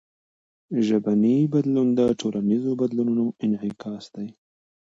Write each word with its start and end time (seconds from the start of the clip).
ژبنی 0.87 1.37
بدلون 1.53 1.87
د 1.99 2.01
ټولنیزو 2.19 2.71
بدلونونو 2.81 3.25
انعکاس 3.45 4.03
دئ. 4.13 4.27